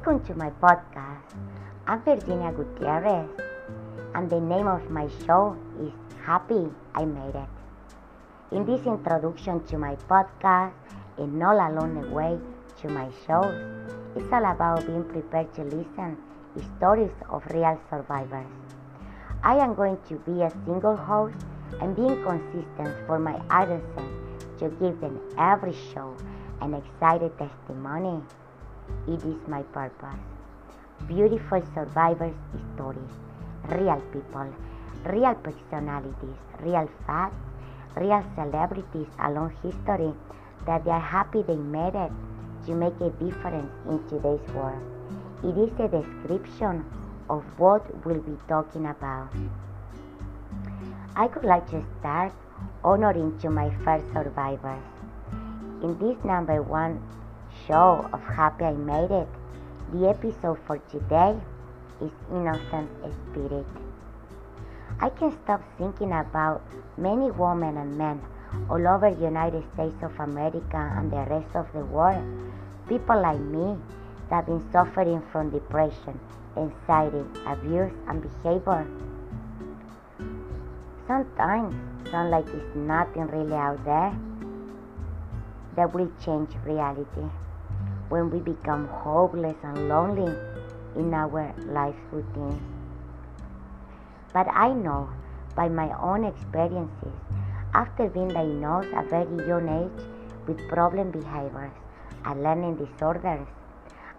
[0.00, 1.28] Welcome to my podcast.
[1.86, 3.28] I'm Virginia Gutierrez,
[4.14, 5.92] and the name of my show is
[6.24, 7.50] Happy I Made It.
[8.50, 10.72] In this introduction to my podcast
[11.18, 12.38] and all along the way
[12.80, 13.52] to my shows,
[14.16, 16.16] it's all about being prepared to listen
[16.78, 18.48] stories of real survivors.
[19.44, 21.36] I am going to be a single host
[21.82, 23.84] and being consistent for my audience
[24.60, 26.16] to give them every show
[26.62, 28.22] an excited testimony.
[29.08, 30.20] It is my purpose.
[31.06, 32.34] Beautiful survivors'
[32.74, 33.14] stories,
[33.68, 34.52] real people,
[35.06, 37.36] real personalities, real facts,
[37.96, 40.12] real celebrities along history
[40.66, 42.12] that they are happy they made it
[42.66, 44.82] to make a difference in today's world.
[45.42, 46.84] It is a description
[47.30, 49.28] of what we'll be talking about.
[51.16, 52.32] I would like to start
[52.84, 54.82] honoring to my first survivors.
[55.82, 57.00] In this number one
[57.66, 59.28] show of Happy I Made It,
[59.92, 61.36] the episode for today
[62.00, 63.66] is Innocent Spirit.
[65.00, 66.62] I can stop thinking about
[66.96, 68.22] many women and men
[68.68, 72.22] all over the United States of America and the rest of the world,
[72.88, 73.76] people like me
[74.28, 76.18] that have been suffering from depression,
[76.56, 78.86] anxiety, abuse, and behavior.
[81.06, 81.74] Sometimes
[82.10, 84.16] sound like it's nothing really out there
[85.76, 87.28] that will change reality
[88.10, 90.30] when we become hopeless and lonely
[90.96, 92.60] in our life routines.
[94.32, 95.08] But I know
[95.54, 97.14] by my own experiences,
[97.74, 100.04] after being diagnosed at a very young age
[100.46, 101.72] with problem behaviors
[102.24, 103.46] and learning disorders,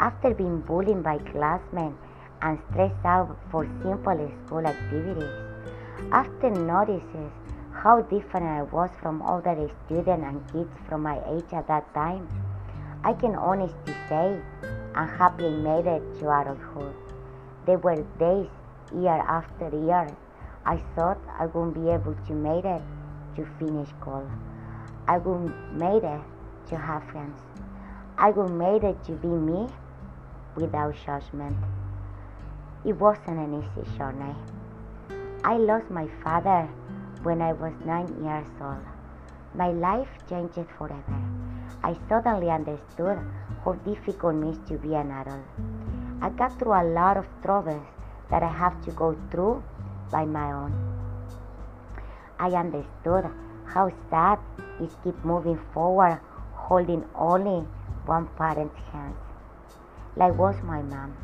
[0.00, 1.96] after being bullied by classmates
[2.42, 5.32] and stressed out for simple school activities,
[6.12, 7.32] after noticing
[7.72, 12.28] how different I was from other students and kids from my age at that time,
[13.04, 14.40] I can honestly say
[14.94, 16.94] I'm happy I made it to adulthood.
[17.64, 18.48] There were days,
[18.92, 20.08] year after year,
[20.66, 22.82] I thought I wouldn't be able to make it
[23.36, 24.28] to finish school.
[25.06, 26.20] I wouldn't made it
[26.70, 27.40] to have friends.
[28.18, 29.68] I wouldn't made it to be me
[30.56, 31.56] without judgment.
[32.84, 34.34] It wasn't an easy journey.
[35.44, 36.68] I lost my father
[37.22, 38.84] when I was nine years old.
[39.54, 41.37] My life changed forever.
[41.82, 43.18] I suddenly understood
[43.64, 45.44] how difficult it is to be an adult.
[46.20, 47.86] I got through a lot of troubles
[48.30, 49.62] that I have to go through
[50.10, 50.72] by my own.
[52.38, 53.30] I understood
[53.64, 54.38] how sad
[54.80, 56.20] is keep moving forward
[56.54, 57.66] holding only
[58.06, 59.16] one parent's hands
[60.18, 61.16] like was my mom.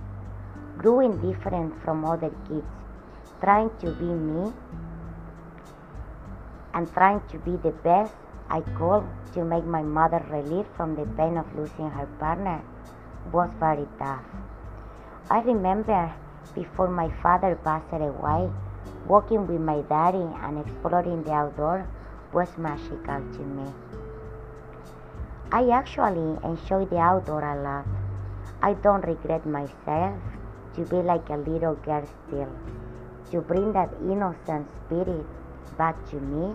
[0.78, 2.66] Growing different from other kids,
[3.40, 4.52] trying to be me
[6.74, 8.14] and trying to be the best
[8.50, 12.62] I called to make my mother relieve from the pain of losing her partner
[13.32, 14.24] was very tough.
[15.30, 16.12] I remember
[16.54, 18.50] before my father passed away,
[19.06, 21.86] walking with my daddy and exploring the outdoor
[22.32, 23.72] was magical to me.
[25.50, 27.86] I actually enjoy the outdoor a lot.
[28.62, 30.18] I don't regret myself
[30.74, 32.50] to be like a little girl still,
[33.30, 35.26] to bring that innocent spirit
[35.78, 36.54] back to me,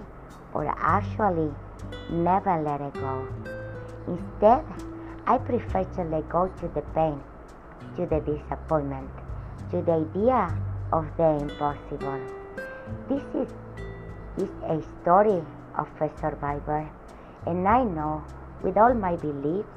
[0.53, 1.53] or actually
[2.09, 3.28] never let it go.
[4.07, 4.66] Instead,
[5.28, 7.22] I prefer to let go to the pain,
[7.95, 9.09] to the disappointment,
[9.72, 10.50] to the idea
[10.91, 12.19] of the impossible.
[13.07, 13.50] This is,
[14.38, 15.44] is a story
[15.78, 16.89] of a survivor,
[17.45, 18.23] and I know
[18.63, 19.69] with all my beliefs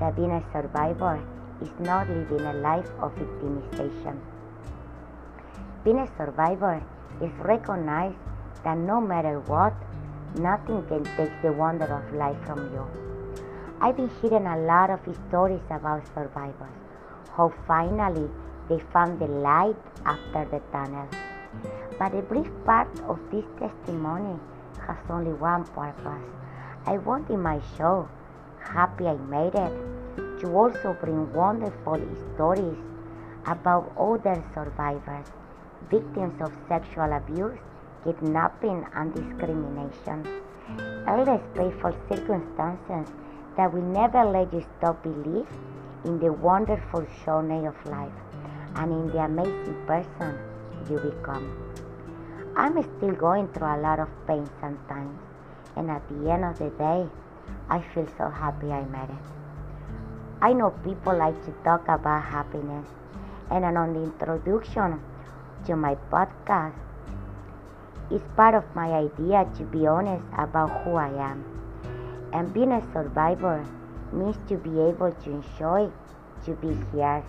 [0.00, 1.22] that being a survivor
[1.62, 4.18] is not living a life of victimization.
[5.84, 6.82] Being a survivor
[7.22, 8.14] is recognize
[8.64, 9.72] that no matter what,
[10.38, 12.86] nothing can take the wonder of life from you.
[13.80, 16.78] I've been hearing a lot of stories about survivors,
[17.36, 18.30] how finally
[18.68, 21.08] they found the light after the tunnel.
[21.98, 24.38] But a brief part of this testimony
[24.86, 26.28] has only one purpose.
[26.86, 28.08] I want in my show,
[28.60, 29.72] Happy I Made It,
[30.40, 32.00] to also bring wonderful
[32.34, 32.78] stories
[33.46, 35.26] about other survivors,
[35.90, 37.58] victims of sexual abuse,
[38.06, 40.26] kidnapping, and discrimination.
[41.06, 41.42] Endless
[41.80, 43.12] for circumstances
[43.56, 45.46] that will never let you stop believe
[46.04, 48.18] in the wonderful journey of life
[48.76, 50.38] and in the amazing person
[50.88, 51.46] you become.
[52.56, 55.18] I'm still going through a lot of pain sometimes,
[55.76, 57.08] and at the end of the day,
[57.68, 59.26] I feel so happy I made it.
[60.40, 62.86] I know people like to talk about happiness,
[63.50, 65.00] and on the introduction
[65.66, 66.85] to my podcast,
[68.10, 71.44] it's part of my idea to be honest about who I am.
[72.32, 73.64] And being a survivor
[74.12, 75.90] means to be able to enjoy
[76.44, 77.24] to be here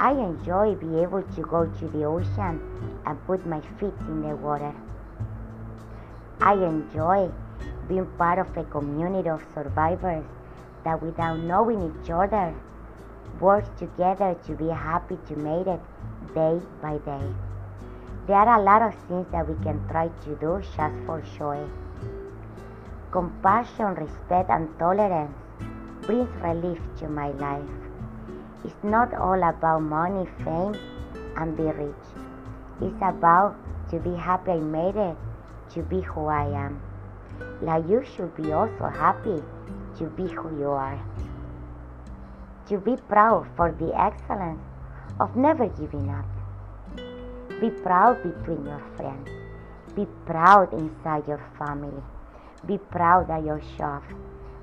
[0.00, 2.60] I enjoy being able to go to the ocean
[3.04, 4.72] and put my feet in the water.
[6.40, 7.30] I enjoy
[7.88, 10.24] being part of a community of survivors
[10.84, 12.54] that without knowing each other
[13.40, 15.80] work together to be happy to make it
[16.32, 17.47] day by day.
[18.28, 21.64] There are a lot of things that we can try to do just for joy.
[23.10, 25.32] Compassion, respect, and tolerance
[26.02, 27.64] brings relief to my life.
[28.66, 30.76] It's not all about money, fame,
[31.38, 32.04] and be rich.
[32.82, 33.56] It's about
[33.92, 35.16] to be happy I made it,
[35.70, 36.82] to be who I am.
[37.62, 39.42] Like you should be also happy
[39.96, 41.00] to be who you are.
[42.68, 44.60] To be proud for the excellence
[45.18, 46.37] of never giving up.
[47.60, 49.28] Be proud between your friends.
[49.96, 52.02] Be proud inside your family.
[52.66, 54.04] Be proud at your shop.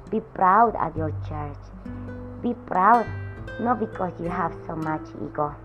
[0.10, 1.58] Be proud at your church.
[2.42, 3.06] Be proud
[3.60, 5.56] not because you have so much ego,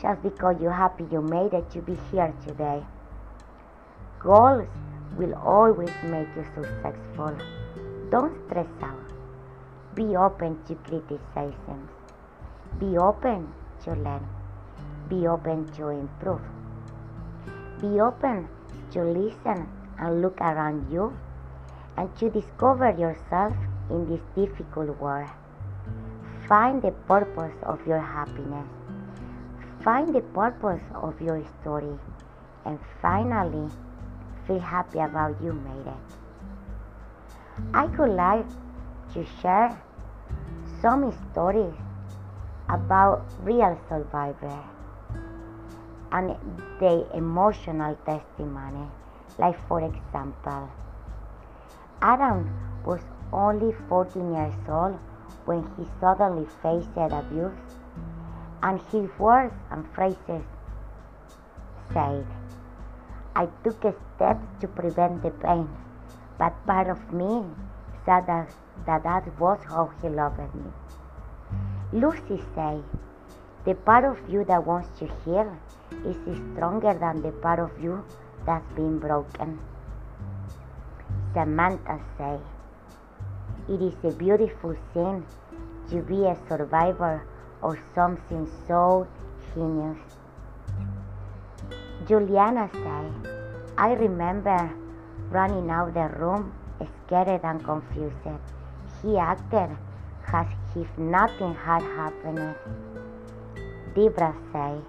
[0.00, 2.82] just because you're happy you made it to be here today.
[4.18, 4.68] Goals
[5.16, 7.36] will always make you successful.
[8.10, 9.08] Don't stress out.
[9.94, 11.90] Be open to criticisms.
[12.78, 13.52] Be open
[13.84, 14.37] to learn.
[15.08, 16.42] Be open to improve.
[17.80, 18.46] Be open
[18.90, 19.66] to listen
[19.98, 21.16] and look around you
[21.96, 23.54] and to discover yourself
[23.88, 25.30] in this difficult world.
[26.46, 28.66] Find the purpose of your happiness.
[29.82, 31.98] Find the purpose of your story.
[32.66, 33.70] And finally,
[34.46, 36.18] feel happy about you made it.
[37.72, 38.46] I would like
[39.14, 39.80] to share
[40.82, 41.74] some stories
[42.68, 44.77] about real survivors
[46.12, 46.36] and
[46.80, 48.88] the emotional testimony.
[49.38, 50.68] Like, for example,
[52.02, 52.50] Adam
[52.84, 53.00] was
[53.32, 54.98] only 14 years old
[55.44, 57.58] when he suddenly faced abuse,
[58.62, 60.44] and his words and phrases
[61.92, 62.26] said,
[63.36, 65.68] I took steps to prevent the pain,
[66.38, 67.44] but part of me
[68.04, 68.48] said that
[68.86, 70.70] that, that was how he loved me.
[71.92, 72.82] Lucy said,
[73.64, 75.56] the part of you that wants to heal
[76.06, 76.16] is
[76.52, 78.04] stronger than the part of you
[78.46, 79.58] that's been broken.
[81.34, 82.40] Samantha said,
[83.68, 85.26] It is a beautiful thing
[85.90, 87.26] to be a survivor
[87.62, 89.06] of something so
[89.54, 89.98] heinous.
[92.06, 93.12] Juliana said,
[93.76, 94.70] I remember
[95.30, 96.52] running out the room
[97.06, 98.14] scared and confused.
[99.02, 99.76] He acted
[100.32, 100.46] as
[100.76, 102.54] if nothing had happened.
[103.98, 104.80] Debra said,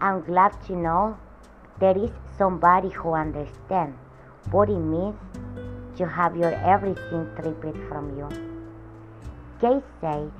[0.00, 1.18] I'm glad to know
[1.80, 3.98] there is somebody who understands
[4.52, 5.16] what it means
[5.96, 8.28] to have your everything stripped from you.
[9.60, 10.30] Kate said,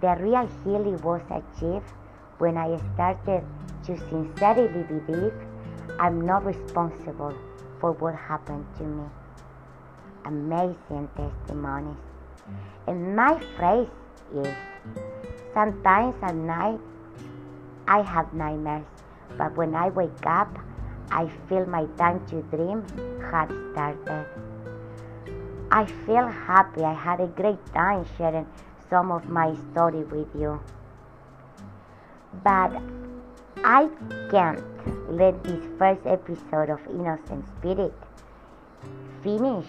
[0.00, 1.92] the real healing was achieved
[2.38, 3.44] when I started
[3.84, 5.34] to sincerely believe
[6.00, 7.36] I'm not responsible
[7.78, 9.04] for what happened to me.
[10.24, 12.00] Amazing testimonies.
[12.86, 13.88] And my phrase
[14.34, 14.54] is
[15.52, 16.80] sometimes at night
[17.88, 18.84] I have nightmares,
[19.38, 20.58] but when I wake up,
[21.10, 22.84] I feel my time to dream
[23.30, 24.26] had started.
[25.70, 26.82] I feel happy.
[26.82, 28.46] I had a great time sharing
[28.90, 30.60] some of my story with you.
[32.44, 32.76] But
[33.64, 33.88] I
[34.30, 34.62] can't
[35.10, 37.94] let this first episode of Innocent Spirit
[39.22, 39.66] finish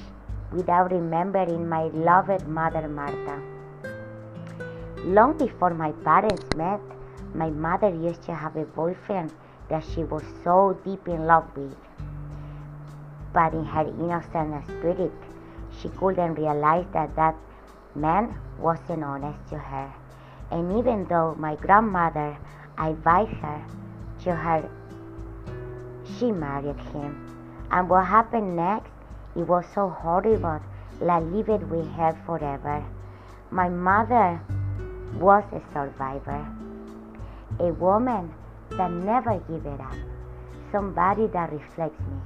[0.52, 3.42] without remembering my loved mother Martha.
[5.06, 6.82] Long before my parents met,
[7.34, 9.32] my mother used to have a boyfriend
[9.70, 11.76] that she was so deep in love with.
[13.34, 15.14] But in her innocent spirit,
[15.80, 17.36] she couldn't realize that that
[17.96, 19.94] man wasn't honest to her.
[20.52, 22.38] And even though my grandmother
[22.78, 23.64] advised her
[24.24, 24.70] to her,
[26.18, 27.68] she married him.
[27.72, 28.90] And what happened next?
[29.36, 30.60] It was so horrible,
[31.00, 32.84] like living with her forever.
[33.52, 34.42] My mother
[35.20, 36.48] was a survivor
[37.60, 38.34] a woman
[38.72, 39.96] that never give it up,
[40.72, 42.20] somebody that reflects me,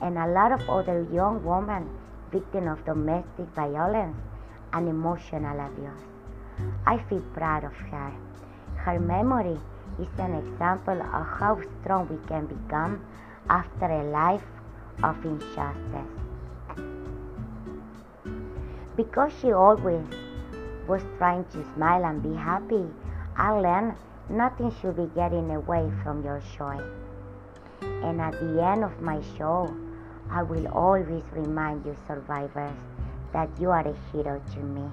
[0.00, 1.88] and a lot of other young women
[2.32, 4.16] victims of domestic violence
[4.72, 6.02] and emotional abuse.
[6.86, 8.12] I feel proud of her.
[8.76, 9.58] Her memory
[9.98, 13.04] is an example of how strong we can become
[13.48, 14.44] after a life
[15.02, 16.12] of injustice.
[18.96, 20.04] Because she always
[20.88, 22.84] was trying to smile and be happy,
[23.36, 23.94] I learned
[24.28, 26.80] Nothing should be getting away from your joy.
[27.80, 29.72] And at the end of my show,
[30.28, 32.74] I will always remind you, survivors,
[33.32, 34.90] that you are a hero to me.